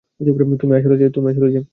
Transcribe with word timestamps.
তুমি 0.61 1.27
আসলে 1.29 1.49
যে? 1.53 1.61